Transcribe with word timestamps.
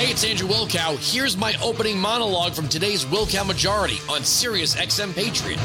Hey, 0.00 0.12
it's 0.12 0.24
Andrew 0.24 0.48
Wilkow. 0.48 0.96
Here's 1.12 1.36
my 1.36 1.54
opening 1.62 1.98
monologue 1.98 2.54
from 2.54 2.70
today's 2.70 3.04
Wilkow 3.04 3.46
Majority 3.46 3.98
on 4.08 4.24
Sirius 4.24 4.74
XM 4.74 5.14
Patriot. 5.14 5.60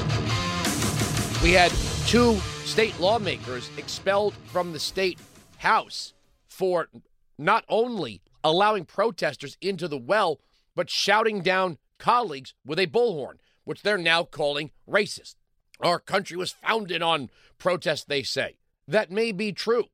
We 1.42 1.54
had 1.54 1.72
two 2.06 2.38
state 2.66 3.00
lawmakers 3.00 3.70
expelled 3.78 4.34
from 4.48 4.74
the 4.74 4.80
state 4.80 5.20
house 5.60 6.14
for 6.50 6.90
not 7.38 7.64
only 7.70 8.22
allowing 8.44 8.84
protesters 8.84 9.58
into 9.62 9.88
the 9.88 9.98
well, 9.98 10.42
but 10.76 10.90
shouting 10.90 11.40
down 11.42 11.78
colleagues 11.98 12.54
with 12.66 12.78
a 12.78 12.88
bullhorn, 12.88 13.36
which 13.64 13.84
they're 13.84 13.98
now 13.98 14.26
calling 14.26 14.72
racist. 14.86 15.36
Our 15.80 15.98
country 15.98 16.36
was 16.36 16.52
founded 16.52 17.02
on 17.02 17.30
protest, 17.58 18.10
they 18.10 18.24
say. 18.24 18.58
That 18.86 19.10
may 19.10 19.32
be 19.32 19.54
true, 19.54 19.86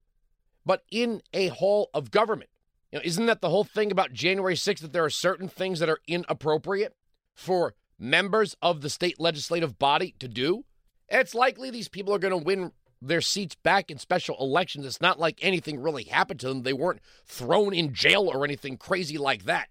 but 0.65 0.81
in 0.89 1.21
a 1.31 1.49
hall 1.49 1.91
of 1.93 2.09
government, 2.09 2.49
you 2.91 2.99
know, 2.99 3.03
isn't 3.05 3.25
that 3.25 3.41
the 3.41 3.49
whole 3.49 3.63
thing 3.63 3.91
about 3.91 4.13
January 4.13 4.55
6th 4.55 4.79
that 4.79 4.93
there 4.93 5.05
are 5.05 5.09
certain 5.09 5.47
things 5.47 5.79
that 5.79 5.89
are 5.89 5.99
inappropriate 6.07 6.95
for 7.33 7.73
members 7.97 8.55
of 8.61 8.81
the 8.81 8.89
state 8.89 9.19
legislative 9.19 9.79
body 9.79 10.13
to 10.19 10.27
do? 10.27 10.65
It's 11.07 11.35
likely 11.35 11.69
these 11.69 11.89
people 11.89 12.13
are 12.13 12.19
going 12.19 12.37
to 12.37 12.45
win 12.45 12.71
their 13.01 13.21
seats 13.21 13.55
back 13.55 13.89
in 13.89 13.97
special 13.97 14.37
elections. 14.39 14.85
It's 14.85 15.01
not 15.01 15.19
like 15.19 15.39
anything 15.41 15.81
really 15.81 16.03
happened 16.03 16.39
to 16.41 16.47
them. 16.47 16.63
They 16.63 16.73
weren't 16.73 17.01
thrown 17.25 17.73
in 17.73 17.93
jail 17.93 18.29
or 18.31 18.45
anything 18.45 18.77
crazy 18.77 19.17
like 19.17 19.45
that. 19.45 19.69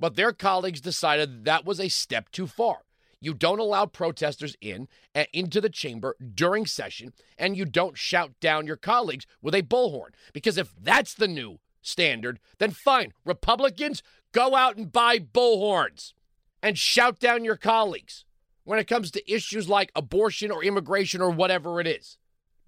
But 0.00 0.16
their 0.16 0.32
colleagues 0.32 0.80
decided 0.80 1.44
that 1.44 1.64
was 1.64 1.78
a 1.78 1.88
step 1.88 2.30
too 2.30 2.46
far. 2.46 2.78
You 3.20 3.34
don't 3.34 3.60
allow 3.60 3.86
protesters 3.86 4.56
in 4.60 4.88
uh, 5.14 5.24
into 5.32 5.60
the 5.60 5.70
chamber 5.70 6.16
during 6.34 6.66
session, 6.66 7.12
and 7.38 7.56
you 7.56 7.64
don't 7.64 7.96
shout 7.96 8.32
down 8.40 8.66
your 8.66 8.76
colleagues 8.76 9.26
with 9.40 9.54
a 9.54 9.62
bullhorn. 9.62 10.10
Because 10.32 10.58
if 10.58 10.74
that's 10.76 11.14
the 11.14 11.28
new 11.28 11.60
standard, 11.82 12.40
then 12.58 12.70
fine. 12.70 13.12
Republicans, 13.24 14.02
go 14.32 14.56
out 14.56 14.76
and 14.76 14.90
buy 14.90 15.18
bullhorns 15.18 16.14
and 16.62 16.78
shout 16.78 17.18
down 17.18 17.44
your 17.44 17.56
colleagues 17.56 18.24
when 18.64 18.78
it 18.78 18.86
comes 18.86 19.10
to 19.10 19.32
issues 19.32 19.68
like 19.68 19.92
abortion 19.94 20.50
or 20.50 20.64
immigration 20.64 21.20
or 21.20 21.30
whatever 21.30 21.80
it 21.80 21.86
is. 21.86 22.16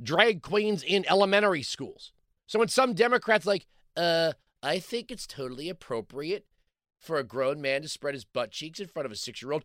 Drag 0.03 0.43
queens 0.43 0.83
in 0.83 1.09
elementary 1.09 1.63
schools. 1.63 2.13
So 2.47 2.59
when 2.59 2.69
some 2.69 2.95
Democrats 2.95 3.47
like, 3.47 3.67
uh, 3.97 4.33
I 4.63 4.81
think 4.81 5.11
it's 5.11 5.27
totally 5.27 5.69
appropriate 5.69 6.45
for 6.99 7.17
a 7.17 7.25
grown 7.25 7.61
man 7.61 7.83
to 7.83 7.89
spread 7.89 8.15
his 8.15 8.25
butt 8.25 8.51
cheeks 8.51 8.81
in 8.81 8.89
front 8.89 9.07
of 9.07 9.13
a 9.13 9.17
six-year-old, 9.17 9.63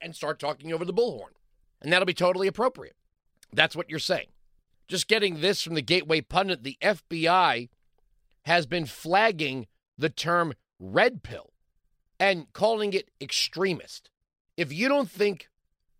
and 0.00 0.14
start 0.16 0.38
talking 0.38 0.72
over 0.72 0.84
the 0.84 0.94
bullhorn. 0.94 1.34
And 1.80 1.92
that'll 1.92 2.06
be 2.06 2.14
totally 2.14 2.46
appropriate. 2.46 2.96
That's 3.52 3.76
what 3.76 3.90
you're 3.90 3.98
saying. 3.98 4.28
Just 4.88 5.08
getting 5.08 5.40
this 5.40 5.62
from 5.62 5.74
the 5.74 5.82
Gateway 5.82 6.20
Pundit 6.20 6.62
the 6.62 6.76
FBI 6.82 7.68
has 8.44 8.66
been 8.66 8.86
flagging 8.86 9.66
the 9.96 10.10
term 10.10 10.54
red 10.78 11.22
pill 11.22 11.52
and 12.18 12.52
calling 12.52 12.92
it 12.92 13.10
extremist. 13.20 14.10
If 14.56 14.72
you 14.72 14.88
don't 14.88 15.10
think 15.10 15.48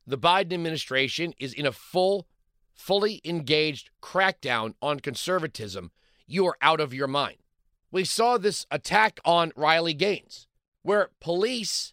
the 0.07 0.19
Biden 0.19 0.53
administration 0.53 1.33
is 1.39 1.55
in 1.55 1.67
a 1.67 1.73
full, 1.73 2.27
fully 2.75 3.21
engaged 3.25 3.91
crackdown 4.03 4.75
on 4.83 5.01
conservatism, 5.01 5.91
you 6.27 6.47
are 6.47 6.57
out 6.61 6.81
of 6.81 6.95
your 6.95 7.09
mind. 7.09 7.39
We 7.91 8.05
saw 8.05 8.39
this 8.39 8.67
attack 8.71 9.21
on 9.25 9.53
Riley 9.55 9.95
Gaines, 9.95 10.47
where 10.83 11.11
police, 11.21 11.93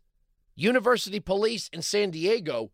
university 0.55 1.19
police 1.19 1.69
in 1.73 1.81
San 1.81 2.11
Diego, 2.11 2.71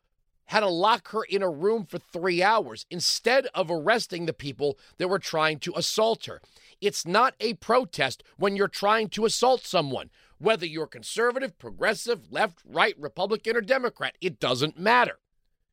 had 0.47 0.59
to 0.59 0.69
lock 0.69 1.09
her 1.09 1.23
in 1.23 1.41
a 1.41 1.49
room 1.49 1.85
for 1.85 1.97
three 1.97 2.43
hours 2.43 2.85
instead 2.89 3.47
of 3.53 3.71
arresting 3.71 4.25
the 4.25 4.33
people 4.33 4.77
that 4.97 5.07
were 5.07 5.19
trying 5.19 5.59
to 5.59 5.73
assault 5.75 6.25
her. 6.25 6.41
It's 6.81 7.05
not 7.05 7.35
a 7.39 7.55
protest 7.55 8.23
when 8.37 8.55
you're 8.55 8.67
trying 8.67 9.09
to 9.09 9.25
assault 9.25 9.65
someone. 9.65 10.09
Whether 10.37 10.65
you're 10.65 10.87
conservative, 10.87 11.57
progressive, 11.57 12.31
left, 12.31 12.59
right, 12.65 12.93
Republican, 12.99 13.55
or 13.55 13.61
Democrat, 13.61 14.17
it 14.21 14.39
doesn't 14.39 14.77
matter. 14.77 15.19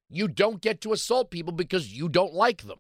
You 0.08 0.28
don't 0.28 0.60
get 0.60 0.80
to 0.82 0.92
assault 0.92 1.30
people 1.30 1.52
because 1.52 1.96
you 1.96 2.08
don't 2.08 2.34
like 2.34 2.62
them. 2.62 2.78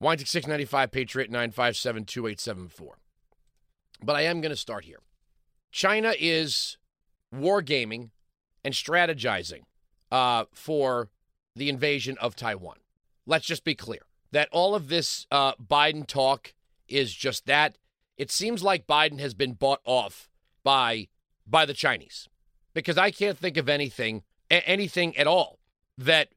Winding 0.00 0.26
695 0.26 0.92
Patriot 0.92 1.30
957 1.30 2.04
2874. 2.04 2.98
But 4.02 4.16
I 4.16 4.22
am 4.22 4.40
going 4.40 4.50
to 4.50 4.56
start 4.56 4.84
here. 4.84 5.00
China 5.72 6.14
is 6.18 6.76
wargaming 7.34 8.10
and 8.62 8.74
strategizing 8.74 9.62
uh, 10.10 10.44
for 10.52 11.10
the 11.54 11.68
invasion 11.68 12.16
of 12.20 12.36
Taiwan. 12.36 12.76
Let's 13.26 13.46
just 13.46 13.64
be 13.64 13.74
clear 13.74 14.02
that 14.32 14.48
all 14.52 14.74
of 14.74 14.88
this 14.88 15.26
uh, 15.30 15.54
Biden 15.54 16.06
talk 16.06 16.54
is 16.88 17.12
just 17.12 17.46
that. 17.46 17.78
It 18.16 18.30
seems 18.30 18.62
like 18.62 18.86
Biden 18.86 19.20
has 19.20 19.34
been 19.34 19.52
bought 19.54 19.80
off 19.84 20.30
by 20.62 21.08
by 21.46 21.64
the 21.64 21.74
Chinese 21.74 22.28
because 22.74 22.98
I 22.98 23.10
can't 23.10 23.38
think 23.38 23.56
of 23.56 23.68
anything 23.68 24.22
anything 24.50 25.16
at 25.16 25.26
all 25.26 25.58
that 25.98 26.28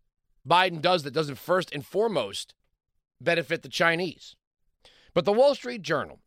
Biden 0.48 0.82
does 0.82 1.04
that 1.04 1.14
doesn't 1.14 1.38
first 1.38 1.74
and 1.74 1.86
foremost 1.86 2.54
benefit 3.22 3.62
the 3.62 3.70
Chinese. 3.70 4.36
But 5.14 5.26
the 5.26 5.34
Wall 5.34 5.56
Street 5.56 5.82
Journal 5.82 6.20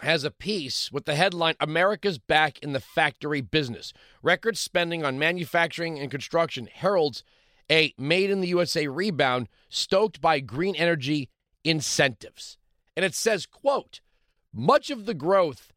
has 0.00 0.24
a 0.24 0.30
piece 0.30 0.90
with 0.90 1.04
the 1.04 1.14
headline 1.14 1.54
America's 1.60 2.18
back 2.18 2.58
in 2.60 2.72
the 2.72 2.80
factory 2.80 3.40
business. 3.40 3.92
Record 4.22 4.56
spending 4.56 5.04
on 5.04 5.18
manufacturing 5.18 5.98
and 5.98 6.10
construction 6.10 6.68
heralds 6.72 7.22
a 7.70 7.94
made 7.96 8.30
in 8.30 8.40
the 8.40 8.48
USA 8.48 8.86
rebound 8.86 9.48
stoked 9.68 10.20
by 10.20 10.40
green 10.40 10.74
energy 10.76 11.30
incentives. 11.64 12.58
And 12.96 13.04
it 13.04 13.14
says, 13.14 13.46
quote, 13.46 14.00
much 14.52 14.90
of 14.90 15.06
the 15.06 15.14
growth 15.14 15.72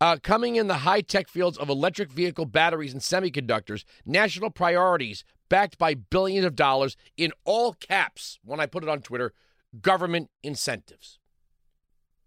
uh, 0.00 0.16
coming 0.22 0.56
in 0.56 0.68
the 0.68 0.78
high 0.78 1.00
tech 1.00 1.28
fields 1.28 1.58
of 1.58 1.68
electric 1.68 2.10
vehicle 2.10 2.46
batteries 2.46 2.92
and 2.92 3.02
semiconductors, 3.02 3.84
national 4.06 4.50
priorities 4.50 5.24
backed 5.48 5.78
by 5.78 5.94
billions 5.94 6.46
of 6.46 6.54
dollars 6.54 6.96
in 7.16 7.32
all 7.44 7.72
caps, 7.74 8.38
when 8.44 8.60
I 8.60 8.66
put 8.66 8.82
it 8.82 8.88
on 8.88 9.00
Twitter, 9.00 9.32
government 9.80 10.30
incentives. 10.42 11.18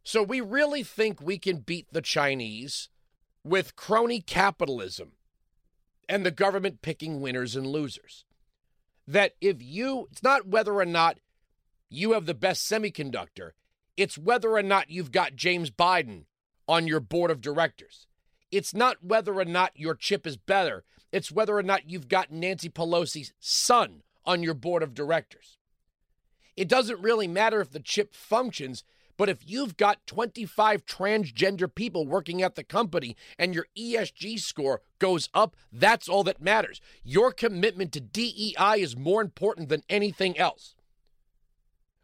So 0.04 0.24
we 0.24 0.42
really 0.42 0.84
think 0.84 1.22
we 1.22 1.38
can 1.38 1.58
beat 1.58 1.88
the 1.92 2.02
Chinese 2.02 2.90
with 3.44 3.76
crony 3.76 4.22
capitalism 4.22 5.14
and 6.10 6.26
the 6.26 6.32
government 6.32 6.82
picking 6.82 7.22
winners 7.22 7.56
and 7.56 7.66
losers. 7.66 8.26
That 9.08 9.34
if 9.42 9.62
you, 9.62 10.08
it's 10.12 10.24
not 10.24 10.48
whether 10.48 10.74
or 10.74 10.86
not 10.86 11.20
you 11.90 12.14
have 12.14 12.26
the 12.26 12.34
best 12.34 12.70
semiconductor, 12.70 13.52
it's 13.98 14.18
whether 14.18 14.52
or 14.52 14.64
not 14.64 14.90
you've 14.90 15.12
got 15.12 15.36
James 15.36 15.70
Biden 15.70 16.26
on 16.68 16.88
your 16.88 17.00
board 17.00 17.32
of 17.32 17.42
directors. 17.42 18.08
It's 18.52 18.74
not 18.74 19.04
whether 19.04 19.34
or 19.34 19.46
not 19.46 19.72
your 19.76 19.96
chip 19.96 20.26
is 20.26 20.38
better, 20.38 20.84
it's 21.12 21.32
whether 21.32 21.56
or 21.56 21.64
not 21.64 21.90
you've 21.90 22.08
got 22.08 22.32
Nancy 22.32 22.70
Pelosi's 22.70 23.34
son 23.40 24.04
on 24.26 24.44
your 24.44 24.54
board 24.54 24.84
of 24.84 24.94
directors. 24.94 25.58
It 26.56 26.68
doesn't 26.68 27.02
really 27.02 27.28
matter 27.28 27.62
if 27.62 27.72
the 27.72 27.80
chip 27.80 28.14
functions 28.14 28.84
but 29.22 29.30
if 29.30 29.48
you've 29.48 29.78
got 29.78 30.08
25 30.08 30.84
transgender 30.84 31.70
people 31.76 32.08
working 32.08 32.42
at 32.42 32.56
the 32.56 32.64
company 32.64 33.16
and 33.38 33.54
your 33.54 33.68
ESG 33.78 34.40
score 34.40 34.82
goes 34.98 35.30
up, 35.32 35.56
that's 35.72 36.10
all 36.10 36.24
that 36.24 36.42
matters. 36.42 36.82
Your 37.04 37.32
commitment 37.32 37.92
to 37.92 38.00
DEI 38.00 38.78
is 38.82 38.98
more 38.98 39.22
important 39.22 39.70
than 39.70 39.84
anything 39.88 40.40
else. 40.40 40.74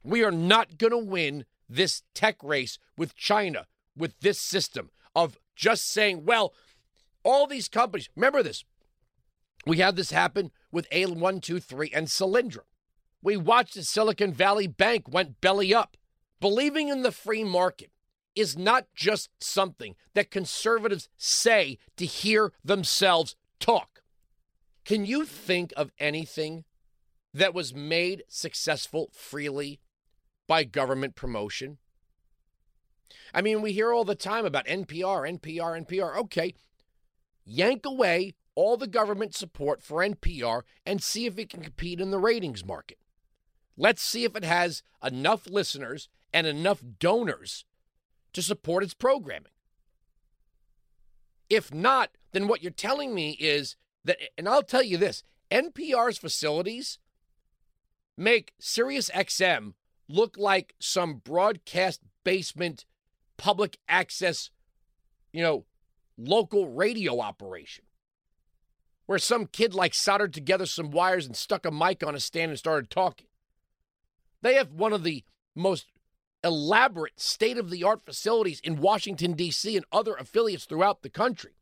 We 0.04 0.24
are 0.24 0.32
not 0.32 0.78
going 0.78 0.92
to 0.92 1.00
win 1.00 1.46
this 1.68 2.04
tech 2.14 2.36
race 2.44 2.78
with 2.96 3.16
China 3.16 3.66
with 3.98 4.20
this 4.20 4.40
system 4.40 4.92
of 5.16 5.40
just 5.56 5.90
saying, 5.92 6.24
well, 6.24 6.54
all 7.24 7.48
these 7.48 7.68
companies, 7.68 8.12
remember 8.16 8.44
this. 8.44 8.64
We 9.66 9.78
had 9.78 9.96
this 9.96 10.12
happen 10.12 10.52
with 10.72 10.88
A123 10.92 11.90
and 11.96 12.06
Solyndra. 12.10 12.66
We 13.24 13.38
watched 13.38 13.74
the 13.74 13.82
Silicon 13.82 14.34
Valley 14.34 14.68
Bank 14.68 15.10
went 15.10 15.42
belly 15.42 15.74
up. 15.74 15.98
Believing 16.40 16.90
in 16.90 17.02
the 17.02 17.12
free 17.12 17.44
market 17.44 17.92
is 18.36 18.58
not 18.58 18.86
just 18.96 19.30
something 19.40 19.96
that 20.14 20.30
conservatives 20.30 21.10
say 21.18 21.80
to 21.98 22.06
hear 22.06 22.54
themselves 22.64 23.36
talk. 23.60 24.04
Can 24.86 25.06
you 25.06 25.26
think 25.26 25.74
of 25.76 25.92
anything 26.00 26.64
that 27.34 27.54
was 27.54 27.74
made 27.74 28.24
successful 28.28 29.10
freely 29.12 29.80
by 30.48 30.64
government 30.64 31.16
promotion? 31.16 31.80
I 33.34 33.42
mean, 33.42 33.62
we 33.62 33.74
hear 33.74 33.92
all 33.92 34.06
the 34.06 34.16
time 34.16 34.46
about 34.46 34.68
NPR, 34.68 35.40
NPR, 35.40 35.86
NPR. 35.86 36.16
Okay, 36.18 36.54
yank 37.44 37.86
away 37.86 38.36
all 38.56 38.78
the 38.78 38.88
government 38.88 39.36
support 39.36 39.82
for 39.82 40.08
NPR 40.08 40.62
and 40.86 41.02
see 41.02 41.26
if 41.26 41.38
it 41.38 41.50
can 41.50 41.62
compete 41.62 42.00
in 42.00 42.12
the 42.12 42.20
ratings 42.20 42.66
market. 42.66 42.98
Let's 43.76 44.02
see 44.02 44.24
if 44.24 44.36
it 44.36 44.44
has 44.44 44.84
enough 45.04 45.48
listeners 45.48 46.10
and 46.34 46.48
enough 46.48 46.82
donors 47.00 47.66
to 48.34 48.42
support 48.42 48.84
its 48.84 48.94
programming. 48.94 49.52
If 51.50 51.74
not, 51.74 52.12
then 52.34 52.48
what 52.48 52.62
you're 52.62 52.72
telling 52.72 53.16
me 53.16 53.32
is 53.32 53.76
that, 54.04 54.18
and 54.38 54.48
I'll 54.48 54.64
tell 54.64 54.84
you 54.84 54.98
this 54.98 55.24
NPR's 55.50 56.18
facilities 56.18 57.00
make 58.18 58.54
Sirius 58.60 59.10
XM 59.12 59.74
look 60.10 60.38
like 60.38 60.74
some 60.80 61.16
broadcast 61.16 62.02
basement 62.24 62.86
public 63.38 63.78
access 63.88 64.50
you 65.38 65.44
know, 65.44 65.66
local 66.18 66.68
radio 66.68 67.20
operation 67.20 67.86
where 69.06 69.20
some 69.20 69.46
kid 69.46 69.74
like 69.76 69.94
soldered 69.94 70.34
together 70.34 70.66
some 70.66 70.90
wires 70.90 71.28
and 71.28 71.36
stuck 71.36 71.64
a 71.66 71.72
mic 71.72 72.04
on 72.04 72.16
a 72.16 72.20
stand 72.20 72.50
and 72.50 72.58
started 72.58 72.90
talking. 72.90 73.28
They 74.42 74.56
have 74.56 74.72
one 74.72 74.94
of 74.94 75.04
the 75.04 75.24
most 75.56 75.88
elaborate 76.44 77.20
state 77.20 77.58
of 77.58 77.70
the 77.70 77.84
art 77.84 78.06
facilities 78.06 78.60
in 78.62 78.82
Washington, 78.82 79.34
D.C., 79.34 79.76
and 79.76 79.86
other 79.92 80.16
affiliates 80.16 80.66
throughout 80.66 81.02
the 81.02 81.10
country. 81.10 81.54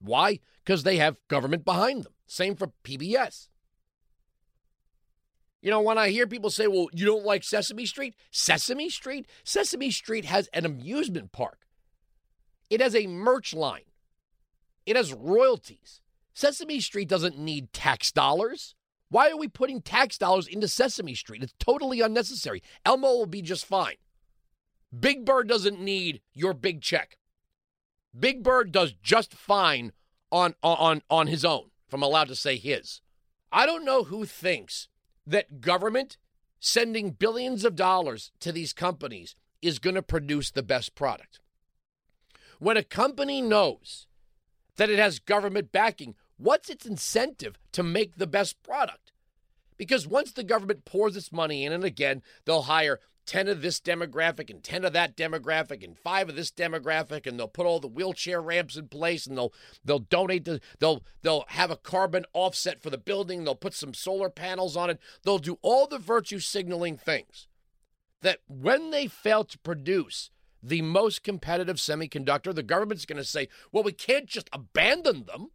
Why? 0.00 0.40
Because 0.64 0.82
they 0.82 0.96
have 0.96 1.16
government 1.28 1.64
behind 1.64 2.04
them. 2.04 2.12
Same 2.26 2.56
for 2.56 2.72
PBS. 2.84 3.48
You 5.62 5.70
know, 5.70 5.82
when 5.82 5.98
I 5.98 6.08
hear 6.08 6.26
people 6.26 6.48
say, 6.50 6.66
well, 6.66 6.88
you 6.92 7.04
don't 7.04 7.24
like 7.24 7.44
Sesame 7.44 7.84
Street? 7.84 8.14
Sesame 8.30 8.88
Street? 8.88 9.26
Sesame 9.44 9.90
Street 9.90 10.24
has 10.24 10.48
an 10.54 10.64
amusement 10.64 11.32
park, 11.32 11.66
it 12.70 12.80
has 12.80 12.94
a 12.94 13.06
merch 13.06 13.52
line, 13.52 13.84
it 14.86 14.96
has 14.96 15.12
royalties. 15.12 16.00
Sesame 16.32 16.80
Street 16.80 17.08
doesn't 17.08 17.38
need 17.38 17.72
tax 17.72 18.12
dollars. 18.12 18.74
Why 19.10 19.28
are 19.30 19.36
we 19.36 19.48
putting 19.48 19.82
tax 19.82 20.16
dollars 20.16 20.46
into 20.46 20.68
Sesame 20.68 21.14
Street? 21.14 21.42
It's 21.42 21.54
totally 21.58 22.00
unnecessary. 22.00 22.62
Elmo 22.86 23.08
will 23.08 23.26
be 23.26 23.42
just 23.42 23.66
fine. 23.66 23.96
Big 24.98 25.24
Bird 25.24 25.48
doesn't 25.48 25.80
need 25.80 26.20
your 26.32 26.54
big 26.54 26.80
check. 26.80 27.18
Big 28.18 28.42
Bird 28.42 28.72
does 28.72 28.92
just 29.02 29.34
fine 29.34 29.92
on 30.32 30.54
on 30.62 31.02
on 31.10 31.26
his 31.26 31.44
own, 31.44 31.70
if 31.86 31.94
I'm 31.94 32.02
allowed 32.02 32.28
to 32.28 32.36
say 32.36 32.56
his. 32.56 33.00
I 33.52 33.66
don't 33.66 33.84
know 33.84 34.04
who 34.04 34.24
thinks 34.24 34.88
that 35.26 35.60
government 35.60 36.16
sending 36.60 37.10
billions 37.10 37.64
of 37.64 37.74
dollars 37.74 38.30
to 38.40 38.52
these 38.52 38.72
companies 38.72 39.34
is 39.60 39.78
going 39.78 39.96
to 39.96 40.02
produce 40.02 40.50
the 40.50 40.62
best 40.62 40.94
product. 40.94 41.40
When 42.58 42.76
a 42.76 42.84
company 42.84 43.42
knows 43.42 44.06
that 44.76 44.90
it 44.90 44.98
has 44.98 45.18
government 45.18 45.72
backing, 45.72 46.14
what's 46.40 46.70
its 46.70 46.86
incentive 46.86 47.58
to 47.72 47.82
make 47.82 48.16
the 48.16 48.26
best 48.26 48.62
product? 48.62 49.12
Because 49.76 50.06
once 50.06 50.32
the 50.32 50.44
government 50.44 50.84
pours 50.84 51.16
its 51.16 51.32
money 51.32 51.64
in, 51.64 51.72
and 51.72 51.84
again, 51.84 52.22
they'll 52.44 52.62
hire 52.62 53.00
10 53.26 53.48
of 53.48 53.62
this 53.62 53.80
demographic 53.80 54.50
and 54.50 54.62
10 54.62 54.84
of 54.84 54.92
that 54.92 55.16
demographic 55.16 55.84
and 55.84 55.96
5 55.96 56.30
of 56.30 56.36
this 56.36 56.50
demographic 56.50 57.26
and 57.26 57.38
they'll 57.38 57.48
put 57.48 57.66
all 57.66 57.78
the 57.78 57.86
wheelchair 57.86 58.42
ramps 58.42 58.76
in 58.76 58.88
place 58.88 59.26
and 59.26 59.38
they'll 59.38 59.52
they'll 59.84 60.00
donate 60.00 60.44
the 60.44 60.60
they'll 60.80 61.04
they'll 61.22 61.44
have 61.48 61.70
a 61.70 61.76
carbon 61.76 62.24
offset 62.32 62.82
for 62.82 62.90
the 62.90 62.98
building 62.98 63.44
they'll 63.44 63.54
put 63.54 63.74
some 63.74 63.94
solar 63.94 64.30
panels 64.30 64.76
on 64.76 64.90
it 64.90 64.98
they'll 65.22 65.38
do 65.38 65.58
all 65.62 65.86
the 65.86 65.98
virtue 65.98 66.40
signaling 66.40 66.96
things 66.96 67.46
that 68.20 68.38
when 68.48 68.90
they 68.90 69.06
fail 69.06 69.44
to 69.44 69.58
produce 69.58 70.30
the 70.60 70.82
most 70.82 71.22
competitive 71.22 71.76
semiconductor 71.76 72.52
the 72.52 72.64
government's 72.64 73.06
going 73.06 73.16
to 73.16 73.22
say 73.22 73.48
well 73.70 73.84
we 73.84 73.92
can't 73.92 74.26
just 74.26 74.50
abandon 74.52 75.24
them 75.26 75.50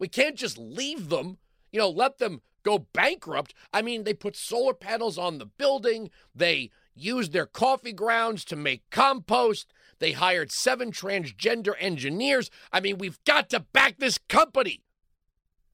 we 0.00 0.08
can't 0.08 0.36
just 0.36 0.58
leave 0.58 1.08
them 1.08 1.38
you 1.70 1.78
know 1.78 1.88
let 1.88 2.18
them 2.18 2.42
go 2.64 2.78
bankrupt 2.92 3.54
i 3.72 3.80
mean 3.80 4.02
they 4.02 4.12
put 4.12 4.34
solar 4.34 4.74
panels 4.74 5.16
on 5.16 5.38
the 5.38 5.46
building 5.46 6.10
they 6.34 6.70
used 7.00 7.32
their 7.32 7.46
coffee 7.46 7.92
grounds 7.92 8.44
to 8.46 8.56
make 8.56 8.88
compost. 8.90 9.72
They 9.98 10.12
hired 10.12 10.52
seven 10.52 10.92
transgender 10.92 11.74
engineers. 11.78 12.50
I 12.72 12.80
mean, 12.80 12.98
we've 12.98 13.22
got 13.24 13.50
to 13.50 13.60
back 13.60 13.98
this 13.98 14.18
company. 14.18 14.82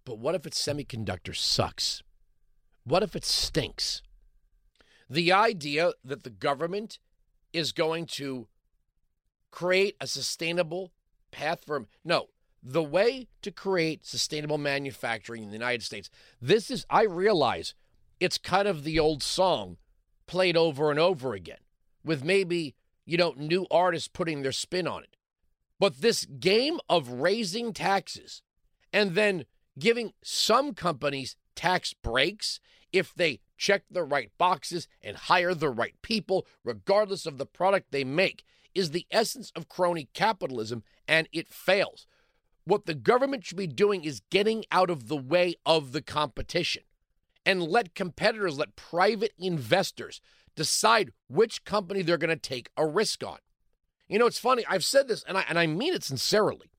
But 0.04 0.18
what 0.18 0.34
if 0.34 0.46
its 0.46 0.64
semiconductor 0.64 1.34
sucks? 1.34 2.02
What 2.84 3.02
if 3.02 3.16
it 3.16 3.24
stinks? 3.24 4.02
The 5.10 5.32
idea 5.32 5.92
that 6.04 6.22
the 6.22 6.30
government 6.30 6.98
is 7.52 7.72
going 7.72 8.06
to 8.06 8.48
create 9.50 9.96
a 10.00 10.06
sustainable 10.06 10.92
path 11.30 11.64
for 11.64 11.86
no 12.04 12.28
the 12.68 12.82
way 12.82 13.28
to 13.42 13.52
create 13.52 14.04
sustainable 14.04 14.58
manufacturing 14.58 15.42
in 15.44 15.50
the 15.50 15.56
United 15.56 15.82
States 15.82 16.10
this 16.40 16.70
is 16.70 16.84
I 16.90 17.04
realize 17.04 17.74
it's 18.18 18.38
kind 18.38 18.66
of 18.66 18.82
the 18.82 18.98
old 18.98 19.22
song 19.22 19.76
played 20.26 20.56
over 20.56 20.90
and 20.90 20.98
over 20.98 21.34
again 21.34 21.58
with 22.04 22.24
maybe, 22.24 22.74
you 23.04 23.16
know, 23.16 23.34
new 23.36 23.66
artists 23.70 24.08
putting 24.08 24.42
their 24.42 24.52
spin 24.52 24.86
on 24.86 25.02
it. 25.02 25.16
But 25.78 26.00
this 26.00 26.24
game 26.24 26.80
of 26.88 27.08
raising 27.08 27.72
taxes 27.72 28.42
and 28.92 29.14
then 29.14 29.44
giving 29.78 30.12
some 30.22 30.74
companies 30.74 31.36
tax 31.54 31.92
breaks 31.92 32.60
if 32.92 33.14
they 33.14 33.40
check 33.58 33.82
the 33.90 34.02
right 34.02 34.30
boxes 34.38 34.88
and 35.02 35.16
hire 35.16 35.54
the 35.54 35.68
right 35.68 35.94
people, 36.02 36.46
regardless 36.64 37.26
of 37.26 37.38
the 37.38 37.46
product 37.46 37.90
they 37.90 38.04
make, 38.04 38.44
is 38.74 38.90
the 38.90 39.06
essence 39.10 39.52
of 39.54 39.68
crony 39.68 40.08
capitalism, 40.12 40.82
and 41.08 41.28
it 41.32 41.48
fails. 41.48 42.06
What 42.66 42.86
the 42.86 42.94
government 42.94 43.44
should 43.44 43.56
be 43.56 43.68
doing 43.68 44.04
is 44.04 44.22
getting 44.28 44.64
out 44.72 44.90
of 44.90 45.06
the 45.06 45.16
way 45.16 45.54
of 45.64 45.92
the 45.92 46.02
competition 46.02 46.82
and 47.44 47.62
let 47.62 47.94
competitors, 47.94 48.58
let 48.58 48.74
private 48.74 49.32
investors 49.38 50.20
decide 50.56 51.12
which 51.28 51.64
company 51.64 52.02
they're 52.02 52.18
going 52.18 52.28
to 52.28 52.36
take 52.36 52.70
a 52.76 52.84
risk 52.84 53.22
on. 53.22 53.38
You 54.08 54.18
know, 54.18 54.26
it's 54.26 54.40
funny. 54.40 54.64
I've 54.68 54.84
said 54.84 55.06
this, 55.06 55.22
and 55.28 55.38
I, 55.38 55.44
and 55.48 55.60
I 55.60 55.68
mean 55.68 55.94
it 55.94 56.02
sincerely. 56.02 56.72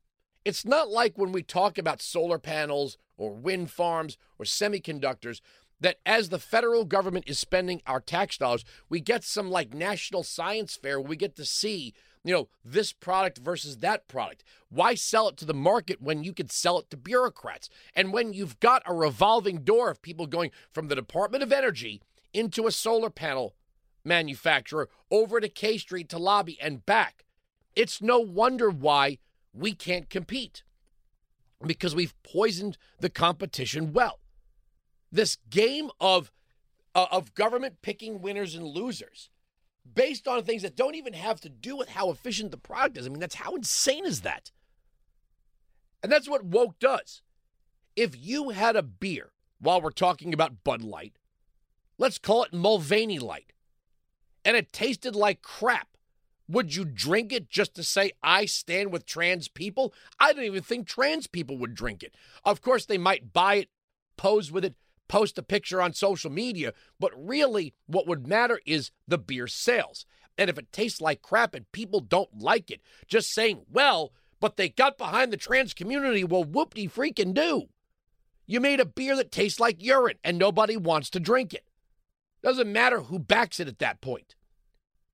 It's 0.43 0.65
not 0.65 0.89
like 0.89 1.17
when 1.17 1.31
we 1.31 1.41
talk 1.41 1.77
about 1.77 2.01
solar 2.01 2.37
panels 2.37 2.97
or 3.15 3.33
wind 3.33 3.71
farms 3.71 4.17
or 4.37 4.43
semiconductors 4.43 5.39
that 5.79 5.99
as 6.05 6.29
the 6.29 6.39
federal 6.39 6.83
government 6.83 7.29
is 7.29 7.39
spending 7.39 7.81
our 7.87 8.01
tax 8.01 8.37
dollars, 8.37 8.65
we 8.89 8.99
get 8.99 9.23
some 9.23 9.49
like 9.49 9.73
national 9.73 10.23
science 10.23 10.75
fair 10.75 10.99
where 10.99 11.09
we 11.09 11.15
get 11.15 11.37
to 11.37 11.45
see, 11.45 11.93
you 12.27 12.33
know, 12.33 12.49
this 12.63 12.91
product 12.91 13.37
versus 13.37 13.77
that 13.77 14.07
product. 14.07 14.43
Why 14.69 14.95
sell 14.95 15.29
it 15.29 15.37
to 15.37 15.45
the 15.45 15.53
market 15.53 16.01
when 16.01 16.23
you 16.23 16.33
could 16.33 16.51
sell 16.51 16.79
it 16.79 16.89
to 16.89 16.97
bureaucrats? 16.97 17.69
And 17.95 18.11
when 18.11 18.33
you've 18.33 18.59
got 18.59 18.83
a 18.85 18.93
revolving 18.93 19.59
door 19.63 19.89
of 19.89 20.01
people 20.01 20.27
going 20.27 20.51
from 20.71 20.89
the 20.89 20.95
Department 20.95 21.43
of 21.43 21.53
Energy 21.53 22.01
into 22.33 22.67
a 22.67 22.71
solar 22.71 23.09
panel 23.09 23.55
manufacturer 24.03 24.89
over 25.09 25.39
to 25.39 25.49
K 25.49 25.77
Street 25.77 26.09
to 26.09 26.17
lobby 26.17 26.57
and 26.61 26.85
back, 26.85 27.23
it's 27.75 28.01
no 28.01 28.19
wonder 28.19 28.69
why 28.69 29.19
we 29.53 29.73
can't 29.73 30.09
compete 30.09 30.63
because 31.65 31.95
we've 31.95 32.13
poisoned 32.23 32.77
the 32.99 33.09
competition 33.09 33.93
well 33.93 34.19
this 35.11 35.37
game 35.49 35.89
of 35.99 36.31
uh, 36.93 37.07
of 37.11 37.33
government 37.33 37.81
picking 37.81 38.21
winners 38.21 38.55
and 38.55 38.65
losers 38.65 39.29
based 39.93 40.27
on 40.27 40.43
things 40.43 40.61
that 40.61 40.75
don't 40.75 40.95
even 40.95 41.13
have 41.13 41.39
to 41.41 41.49
do 41.49 41.75
with 41.75 41.89
how 41.89 42.09
efficient 42.09 42.51
the 42.51 42.57
product 42.57 42.97
is. 42.97 43.05
I 43.05 43.09
mean, 43.09 43.19
that's 43.19 43.35
how 43.35 43.55
insane 43.55 44.05
is 44.05 44.21
that? 44.21 44.51
And 46.03 46.11
that's 46.11 46.29
what 46.29 46.45
woke 46.45 46.79
does. 46.79 47.21
If 47.95 48.15
you 48.17 48.49
had 48.49 48.75
a 48.75 48.83
beer 48.83 49.31
while 49.59 49.81
we're 49.81 49.89
talking 49.91 50.33
about 50.33 50.63
Bud 50.63 50.83
Light, 50.83 51.13
let's 51.97 52.17
call 52.17 52.43
it 52.43 52.53
Mulvaney 52.53 53.19
Light, 53.19 53.53
and 54.45 54.55
it 54.55 54.71
tasted 54.71 55.15
like 55.15 55.41
crap, 55.41 55.87
would 56.47 56.75
you 56.75 56.85
drink 56.85 57.33
it 57.33 57.49
just 57.49 57.73
to 57.75 57.83
say, 57.83 58.11
I 58.23 58.45
stand 58.45 58.93
with 58.93 59.05
trans 59.05 59.47
people? 59.47 59.93
I 60.19 60.31
don't 60.31 60.45
even 60.45 60.63
think 60.63 60.87
trans 60.87 61.27
people 61.27 61.57
would 61.57 61.73
drink 61.73 62.03
it. 62.03 62.15
Of 62.45 62.61
course, 62.61 62.85
they 62.85 62.97
might 62.97 63.33
buy 63.33 63.55
it, 63.55 63.69
pose 64.15 64.51
with 64.51 64.63
it, 64.63 64.75
post 65.07 65.37
a 65.37 65.43
picture 65.43 65.81
on 65.81 65.93
social 65.93 66.31
media, 66.31 66.73
but 66.99 67.11
really 67.15 67.73
what 67.85 68.07
would 68.07 68.27
matter 68.27 68.59
is 68.65 68.91
the 69.07 69.17
beer 69.17 69.47
sales. 69.47 70.05
And 70.37 70.49
if 70.49 70.57
it 70.57 70.71
tastes 70.71 71.01
like 71.01 71.21
crap 71.21 71.55
and 71.55 71.71
people 71.71 71.99
don't 71.99 72.39
like 72.39 72.69
it, 72.69 72.81
just 73.07 73.33
saying, 73.33 73.61
well, 73.71 74.13
but 74.39 74.57
they 74.57 74.69
got 74.69 74.97
behind 74.97 75.33
the 75.33 75.37
trans 75.37 75.73
community, 75.73 76.23
well, 76.23 76.43
whoop 76.43 76.73
de 76.73 76.87
freaking 76.87 77.33
do. 77.33 77.69
You 78.45 78.61
made 78.61 78.79
a 78.79 78.85
beer 78.85 79.15
that 79.15 79.31
tastes 79.31 79.59
like 79.59 79.83
urine 79.83 80.19
and 80.23 80.37
nobody 80.37 80.77
wants 80.77 81.09
to 81.11 81.19
drink 81.19 81.53
it. 81.53 81.65
Doesn't 82.43 82.71
matter 82.71 83.01
who 83.01 83.19
backs 83.19 83.59
it 83.59 83.67
at 83.67 83.79
that 83.79 83.99
point. 83.99 84.35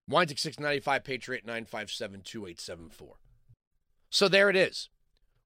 Weinzig 0.10 0.38
695 0.38 1.04
Patriot 1.04 1.46
957 1.46 2.22
2874. 2.22 3.16
So 4.10 4.28
there 4.28 4.50
it 4.50 4.56
is. 4.56 4.90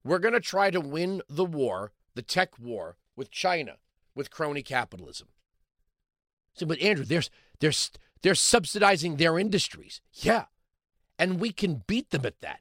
We're 0.04 0.20
going 0.20 0.34
to 0.34 0.40
try 0.40 0.72
to 0.72 0.82
win 0.82 1.22
the 1.30 1.46
war, 1.46 1.92
the 2.16 2.22
tech 2.22 2.58
war, 2.60 2.98
with 3.16 3.32
China 3.32 3.76
with 4.18 4.32
crony 4.32 4.64
capitalism. 4.64 5.28
So, 6.54 6.66
but 6.66 6.82
Andrew, 6.82 7.06
there's 7.06 7.30
there's 7.60 7.92
they're 8.22 8.36
subsidizing 8.36 9.16
their 9.16 9.40
industries. 9.40 10.02
Yeah. 10.14 10.46
And 11.20 11.40
we 11.40 11.52
can 11.52 11.84
beat 11.88 12.10
them 12.10 12.26
at 12.26 12.42
that 12.42 12.60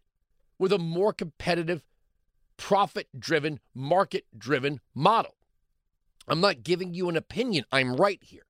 with 0.58 0.72
a 0.72 0.78
more 0.78 1.12
competitive, 1.12 1.82
profit 2.56 3.08
driven, 3.18 3.60
market 3.74 4.26
driven 4.36 4.80
model. 4.94 5.34
I'm 6.28 6.40
not 6.40 6.62
giving 6.62 6.94
you 6.94 7.08
an 7.08 7.16
opinion. 7.16 7.64
I'm 7.70 7.96
right 7.96 8.22
here. 8.22 8.46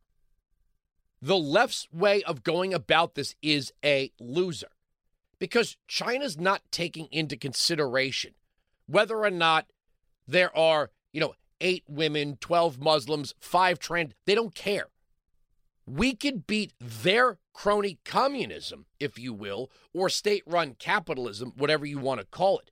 The 1.20 1.36
left's 1.36 1.88
way 1.92 2.22
of 2.22 2.42
going 2.42 2.72
about 2.72 3.14
this 3.14 3.34
is 3.42 3.72
a 3.84 4.12
loser 4.20 4.68
because 5.38 5.76
China's 5.88 6.38
not 6.38 6.62
taking 6.70 7.08
into 7.10 7.36
consideration 7.36 8.34
whether 8.86 9.24
or 9.24 9.30
not 9.30 9.66
there 10.26 10.56
are, 10.56 10.90
you 11.12 11.20
know, 11.20 11.34
eight 11.60 11.84
women, 11.88 12.36
12 12.40 12.80
Muslims, 12.80 13.34
five 13.40 13.78
trans. 13.78 14.12
They 14.26 14.34
don't 14.34 14.54
care. 14.54 14.88
we 15.86 16.14
could 16.14 16.46
beat 16.46 16.72
their 16.80 17.38
crony 17.52 17.98
communism, 18.04 18.86
if 18.98 19.18
you 19.18 19.32
will, 19.32 19.70
or 19.94 20.08
state 20.08 20.42
run 20.46 20.74
capitalism, 20.78 21.52
whatever 21.56 21.86
you 21.86 21.98
want 21.98 22.20
to 22.20 22.26
call 22.26 22.58
it, 22.58 22.70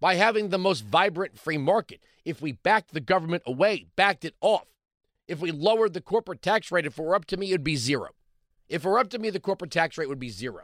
by 0.00 0.14
having 0.14 0.48
the 0.48 0.58
most 0.58 0.84
vibrant 0.84 1.38
free 1.38 1.58
market. 1.58 2.00
If 2.24 2.40
we 2.40 2.52
backed 2.52 2.94
the 2.94 3.00
government 3.00 3.42
away, 3.46 3.86
backed 3.96 4.24
it 4.24 4.34
off, 4.40 4.68
if 5.26 5.40
we 5.40 5.50
lowered 5.50 5.94
the 5.94 6.00
corporate 6.00 6.42
tax 6.42 6.70
rate, 6.70 6.86
if 6.86 6.98
it 6.98 7.02
were 7.02 7.14
up 7.14 7.24
to 7.26 7.36
me, 7.36 7.48
it 7.50 7.54
would 7.54 7.64
be 7.64 7.76
zero. 7.76 8.10
If 8.68 8.84
it 8.84 8.88
were 8.88 8.98
up 8.98 9.10
to 9.10 9.18
me, 9.18 9.30
the 9.30 9.40
corporate 9.40 9.70
tax 9.70 9.98
rate 9.98 10.08
would 10.08 10.18
be 10.20 10.30
zero. 10.30 10.62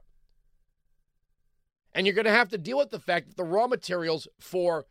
And 1.92 2.06
you're 2.06 2.14
going 2.14 2.24
to 2.26 2.30
have 2.30 2.50
to 2.50 2.58
deal 2.58 2.78
with 2.78 2.90
the 2.90 3.00
fact 3.00 3.26
that 3.28 3.36
the 3.36 3.44
raw 3.44 3.66
materials 3.66 4.28
for 4.38 4.86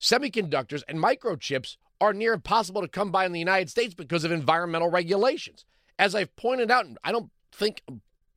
semiconductors 0.00 0.82
and 0.88 0.98
microchips 0.98 1.76
are 2.00 2.12
near 2.12 2.32
impossible 2.32 2.80
to 2.82 2.88
come 2.88 3.10
by 3.10 3.26
in 3.26 3.32
the 3.32 3.38
United 3.38 3.70
States 3.70 3.94
because 3.94 4.24
of 4.24 4.32
environmental 4.32 4.90
regulations. 4.90 5.64
As 5.98 6.14
I've 6.14 6.34
pointed 6.36 6.70
out, 6.70 6.86
I 7.02 7.10
don't 7.10 7.30
think 7.52 7.82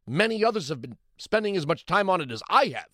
many 0.07 0.43
others 0.43 0.69
have 0.69 0.81
been 0.81 0.97
spending 1.17 1.55
as 1.55 1.67
much 1.67 1.85
time 1.85 2.09
on 2.09 2.21
it 2.21 2.31
as 2.31 2.41
I 2.49 2.65
have. 2.67 2.87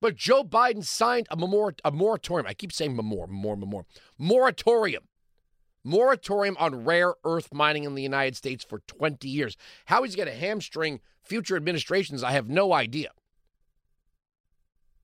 But 0.00 0.16
Joe 0.16 0.44
Biden 0.44 0.84
signed 0.84 1.26
a, 1.30 1.36
memor- 1.36 1.74
a 1.84 1.90
moratorium. 1.90 2.46
I 2.46 2.54
keep 2.54 2.72
saying 2.72 2.96
memor, 2.96 3.26
memor, 3.26 3.56
memor, 3.56 3.84
moratorium. 4.18 5.04
Moratorium 5.82 6.56
on 6.58 6.84
rare 6.84 7.14
earth 7.24 7.54
mining 7.54 7.84
in 7.84 7.94
the 7.94 8.02
United 8.02 8.36
States 8.36 8.62
for 8.62 8.80
20 8.80 9.28
years. 9.28 9.56
How 9.86 10.02
he's 10.02 10.16
going 10.16 10.28
to 10.28 10.34
hamstring 10.34 11.00
future 11.22 11.56
administrations, 11.56 12.22
I 12.22 12.32
have 12.32 12.48
no 12.50 12.74
idea. 12.74 13.10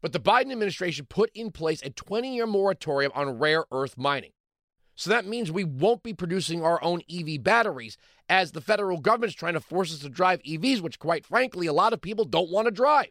But 0.07 0.13
the 0.13 0.21
Biden 0.21 0.53
administration 0.53 1.07
put 1.07 1.33
in 1.35 1.51
place 1.51 1.83
a 1.83 1.91
20 1.91 2.33
year 2.33 2.47
moratorium 2.47 3.11
on 3.17 3.41
rare 3.41 3.65
earth 3.73 3.99
mining. 3.99 4.31
So 4.95 5.11
that 5.11 5.27
means 5.27 5.51
we 5.51 5.65
won't 5.65 6.05
be 6.05 6.15
producing 6.15 6.63
our 6.63 6.81
own 6.81 7.01
EV 7.11 7.43
batteries 7.43 7.99
as 8.29 8.53
the 8.53 8.61
federal 8.61 9.01
government 9.01 9.31
is 9.31 9.35
trying 9.35 9.55
to 9.55 9.61
force 9.61 9.93
us 9.93 9.99
to 10.03 10.09
drive 10.09 10.41
EVs, 10.45 10.81
which, 10.81 11.01
quite 11.01 11.27
frankly, 11.27 11.67
a 11.67 11.73
lot 11.73 11.93
of 11.93 12.01
people 12.01 12.25
don't 12.25 12.53
want 12.53 12.67
to 12.67 12.71
drive. 12.71 13.11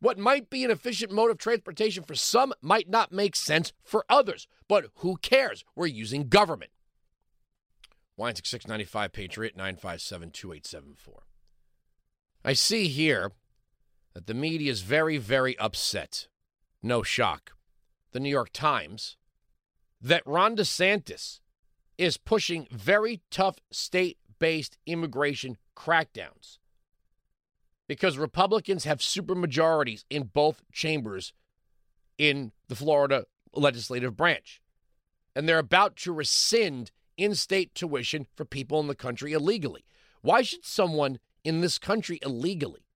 What 0.00 0.18
might 0.18 0.48
be 0.48 0.64
an 0.64 0.70
efficient 0.70 1.12
mode 1.12 1.30
of 1.30 1.36
transportation 1.36 2.02
for 2.04 2.14
some 2.14 2.54
might 2.62 2.88
not 2.88 3.12
make 3.12 3.36
sense 3.36 3.74
for 3.84 4.06
others. 4.08 4.46
But 4.66 4.86
who 5.00 5.18
cares? 5.18 5.62
We're 5.76 5.88
using 5.88 6.28
government. 6.28 6.70
Wine 8.16 8.34
695 8.34 9.12
Patriot 9.12 9.58
957 9.58 10.30
2874. 10.30 11.24
I 12.46 12.54
see 12.54 12.88
here 12.88 13.32
that 14.18 14.26
the 14.26 14.34
media 14.34 14.68
is 14.68 14.80
very, 14.80 15.16
very 15.16 15.56
upset. 15.60 16.26
No 16.82 17.04
shock. 17.04 17.52
The 18.10 18.18
New 18.18 18.28
York 18.28 18.50
Times 18.52 19.16
that 20.00 20.26
Ron 20.26 20.56
DeSantis 20.56 21.38
is 21.96 22.16
pushing 22.16 22.66
very 22.72 23.20
tough 23.30 23.58
state 23.70 24.18
based 24.40 24.76
immigration 24.86 25.56
crackdowns 25.76 26.58
because 27.86 28.18
Republicans 28.18 28.82
have 28.82 28.98
supermajorities 28.98 30.04
in 30.10 30.24
both 30.24 30.64
chambers 30.72 31.32
in 32.18 32.50
the 32.66 32.74
Florida 32.74 33.24
legislative 33.54 34.16
branch. 34.16 34.60
And 35.36 35.48
they're 35.48 35.60
about 35.60 35.94
to 35.98 36.12
rescind 36.12 36.90
in 37.16 37.36
state 37.36 37.72
tuition 37.72 38.26
for 38.34 38.44
people 38.44 38.80
in 38.80 38.88
the 38.88 38.96
country 38.96 39.32
illegally. 39.32 39.84
Why 40.22 40.42
should 40.42 40.64
someone 40.64 41.20
in 41.44 41.60
this 41.60 41.78
country 41.78 42.18
illegally 42.22 42.87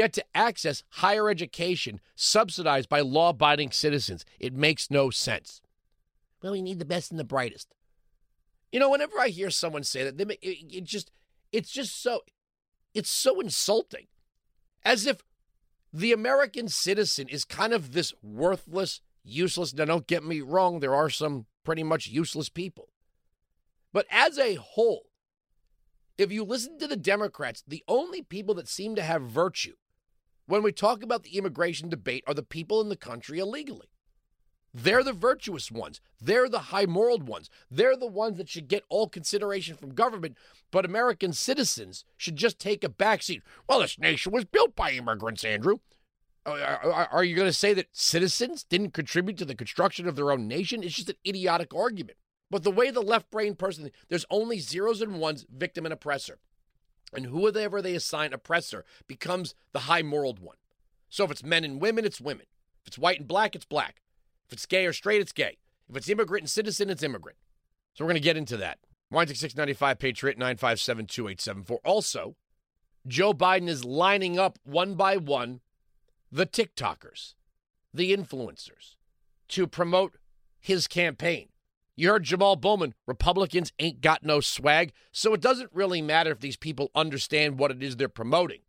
get 0.00 0.14
to 0.14 0.24
access 0.34 0.82
higher 0.88 1.28
education 1.28 2.00
subsidized 2.14 2.88
by 2.88 3.00
law 3.00 3.28
abiding 3.28 3.70
citizens. 3.70 4.24
It 4.38 4.54
makes 4.54 4.90
no 4.90 5.10
sense. 5.10 5.60
Well, 6.42 6.52
we 6.52 6.62
need 6.62 6.78
the 6.78 6.86
best 6.86 7.10
and 7.10 7.20
the 7.20 7.24
brightest. 7.24 7.74
You 8.72 8.80
know, 8.80 8.88
whenever 8.88 9.20
I 9.20 9.28
hear 9.28 9.50
someone 9.50 9.84
say 9.84 10.08
that, 10.08 10.18
it, 10.18 10.38
it 10.42 10.84
just, 10.84 11.10
it's 11.52 11.70
just 11.70 12.02
so, 12.02 12.22
it's 12.94 13.10
so 13.10 13.40
insulting. 13.40 14.06
As 14.82 15.04
if 15.06 15.18
the 15.92 16.12
American 16.12 16.68
citizen 16.68 17.28
is 17.28 17.44
kind 17.44 17.74
of 17.74 17.92
this 17.92 18.14
worthless, 18.22 19.02
useless. 19.22 19.74
Now, 19.74 19.84
don't 19.84 20.06
get 20.06 20.24
me 20.24 20.40
wrong, 20.40 20.80
there 20.80 20.94
are 20.94 21.10
some 21.10 21.44
pretty 21.62 21.82
much 21.82 22.06
useless 22.06 22.48
people. 22.48 22.88
But 23.92 24.06
as 24.10 24.38
a 24.38 24.54
whole, 24.54 25.10
if 26.16 26.32
you 26.32 26.42
listen 26.42 26.78
to 26.78 26.86
the 26.86 26.96
Democrats, 26.96 27.62
the 27.68 27.84
only 27.86 28.22
people 28.22 28.54
that 28.54 28.68
seem 28.68 28.94
to 28.94 29.02
have 29.02 29.22
virtue 29.22 29.74
when 30.50 30.62
we 30.62 30.72
talk 30.72 31.02
about 31.02 31.22
the 31.22 31.38
immigration 31.38 31.88
debate 31.88 32.24
are 32.26 32.34
the 32.34 32.42
people 32.42 32.80
in 32.80 32.88
the 32.88 32.96
country 32.96 33.38
illegally. 33.38 33.86
They're 34.74 35.04
the 35.04 35.12
virtuous 35.12 35.70
ones. 35.70 36.00
They're 36.20 36.48
the 36.48 36.58
high 36.58 36.86
moral 36.86 37.18
ones. 37.18 37.48
They're 37.70 37.96
the 37.96 38.06
ones 38.06 38.36
that 38.38 38.48
should 38.48 38.68
get 38.68 38.84
all 38.88 39.08
consideration 39.08 39.76
from 39.76 39.94
government, 39.94 40.36
but 40.70 40.84
American 40.84 41.32
citizens 41.32 42.04
should 42.16 42.36
just 42.36 42.58
take 42.58 42.82
a 42.82 42.88
backseat. 42.88 43.42
Well, 43.68 43.80
this 43.80 43.98
nation 43.98 44.32
was 44.32 44.44
built 44.44 44.74
by 44.74 44.92
immigrants, 44.92 45.44
Andrew. 45.44 45.78
Are 46.46 47.22
you 47.22 47.36
going 47.36 47.48
to 47.48 47.52
say 47.52 47.72
that 47.74 47.88
citizens 47.92 48.64
didn't 48.64 48.92
contribute 48.92 49.38
to 49.38 49.44
the 49.44 49.54
construction 49.54 50.08
of 50.08 50.16
their 50.16 50.32
own 50.32 50.48
nation? 50.48 50.82
It's 50.82 50.94
just 50.94 51.10
an 51.10 51.16
idiotic 51.26 51.74
argument. 51.74 52.18
But 52.50 52.64
the 52.64 52.72
way 52.72 52.90
the 52.90 53.02
left 53.02 53.30
brain 53.30 53.54
person, 53.54 53.90
there's 54.08 54.26
only 54.30 54.58
zeros 54.58 55.00
and 55.00 55.20
ones, 55.20 55.46
victim 55.48 55.84
and 55.84 55.92
oppressor. 55.92 56.38
And 57.12 57.26
whoever 57.26 57.82
they 57.82 57.94
assign 57.94 58.32
oppressor 58.32 58.84
becomes 59.06 59.54
the 59.72 59.80
high 59.80 60.02
moral 60.02 60.36
one. 60.40 60.56
So 61.08 61.24
if 61.24 61.30
it's 61.30 61.42
men 61.42 61.64
and 61.64 61.80
women, 61.80 62.04
it's 62.04 62.20
women. 62.20 62.46
If 62.82 62.88
it's 62.88 62.98
white 62.98 63.18
and 63.18 63.28
black, 63.28 63.54
it's 63.54 63.64
black. 63.64 64.02
If 64.46 64.52
it's 64.52 64.66
gay 64.66 64.86
or 64.86 64.92
straight, 64.92 65.20
it's 65.20 65.32
gay. 65.32 65.58
If 65.88 65.96
it's 65.96 66.08
immigrant 66.08 66.42
and 66.42 66.50
citizen, 66.50 66.88
it's 66.88 67.02
immigrant. 67.02 67.38
So 67.94 68.04
we're 68.04 68.10
going 68.10 68.22
to 68.22 68.24
get 68.24 68.36
into 68.36 68.56
that. 68.58 68.78
Wine 69.10 69.26
695 69.26 69.98
Patriot 69.98 70.38
957 70.38 71.06
2874. 71.06 71.80
Also, 71.84 72.36
Joe 73.06 73.32
Biden 73.32 73.68
is 73.68 73.84
lining 73.84 74.38
up 74.38 74.58
one 74.62 74.94
by 74.94 75.16
one 75.16 75.60
the 76.30 76.46
TikTokers, 76.46 77.34
the 77.92 78.16
influencers, 78.16 78.94
to 79.48 79.66
promote 79.66 80.16
his 80.60 80.86
campaign. 80.86 81.48
You 82.00 82.08
heard 82.08 82.24
Jamal 82.24 82.56
Bowman, 82.56 82.94
Republicans 83.06 83.74
ain't 83.78 84.00
got 84.00 84.24
no 84.24 84.40
swag. 84.40 84.94
So 85.12 85.34
it 85.34 85.42
doesn't 85.42 85.68
really 85.74 86.00
matter 86.00 86.30
if 86.30 86.40
these 86.40 86.56
people 86.56 86.90
understand 86.94 87.58
what 87.58 87.70
it 87.70 87.82
is 87.82 87.96
they're 87.96 88.08
promoting. 88.08 88.60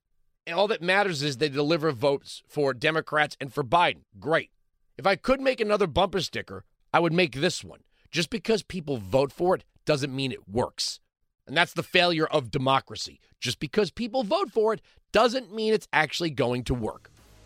And 0.45 0.53
all 0.53 0.67
that 0.67 0.81
matters 0.81 1.23
is 1.23 1.37
they 1.37 1.47
deliver 1.47 1.93
votes 1.93 2.43
for 2.45 2.73
Democrats 2.73 3.37
and 3.39 3.53
for 3.53 3.63
Biden. 3.63 4.01
Great. 4.19 4.49
If 4.97 5.07
I 5.07 5.15
could 5.15 5.39
make 5.39 5.61
another 5.61 5.87
bumper 5.87 6.19
sticker, 6.19 6.65
I 6.93 6.99
would 6.99 7.13
make 7.13 7.35
this 7.35 7.63
one. 7.63 7.79
Just 8.11 8.29
because 8.29 8.63
people 8.63 8.97
vote 8.97 9.31
for 9.31 9.55
it 9.55 9.63
doesn't 9.85 10.13
mean 10.13 10.33
it 10.33 10.49
works. 10.49 10.99
And 11.47 11.55
that's 11.55 11.71
the 11.71 11.83
failure 11.83 12.27
of 12.27 12.51
democracy. 12.51 13.21
Just 13.39 13.61
because 13.61 13.91
people 13.91 14.23
vote 14.23 14.51
for 14.51 14.73
it 14.73 14.81
doesn't 15.13 15.55
mean 15.55 15.73
it's 15.73 15.87
actually 15.93 16.31
going 16.31 16.65
to 16.65 16.73
work. 16.73 17.10